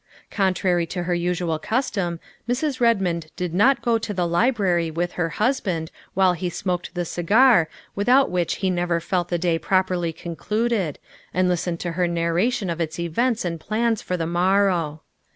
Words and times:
Contrary 0.31 0.87
to 0.87 1.03
her 1.03 1.13
usual 1.13 1.59
custom, 1.59 2.19
Mrs. 2.49 2.79
Eedmond 2.79 3.27
did 3.35 3.53
not 3.53 3.83
go 3.83 3.99
to 3.99 4.15
the 4.15 4.25
library 4.27 4.89
with 4.89 5.11
her 5.11 5.29
husband 5.37 5.91
while 6.15 6.33
he 6.33 6.49
smoked 6.49 6.95
the 6.95 7.05
cigar 7.05 7.69
without 7.93 8.31
which 8.31 8.55
he 8.65 8.71
never 8.71 8.99
felt 8.99 9.29
the 9.29 9.37
day 9.37 9.59
properly 9.59 10.11
con 10.11 10.35
cluded, 10.35 10.97
and 11.35 11.47
listened 11.47 11.79
to 11.81 11.91
her 11.91 12.07
narration 12.07 12.71
of 12.71 12.81
its 12.81 12.97
events 12.97 13.45
and 13.45 13.59
plans 13.59 14.01
for 14.01 14.17
the 14.17 14.25
morrow. 14.25 15.03